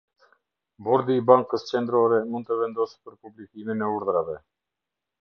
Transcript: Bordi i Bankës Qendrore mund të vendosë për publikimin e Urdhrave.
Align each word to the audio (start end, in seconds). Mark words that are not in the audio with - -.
Bordi 0.87 1.17
i 1.21 1.23
Bankës 1.31 1.67
Qendrore 1.69 2.19
mund 2.31 2.49
të 2.51 2.59
vendosë 2.65 2.99
për 3.09 3.21
publikimin 3.27 3.89
e 3.91 3.95
Urdhrave. 3.99 4.43